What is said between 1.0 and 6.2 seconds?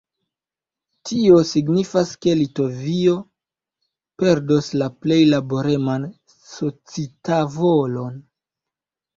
Tio signifas, ke Litovio perdos la plej laboreman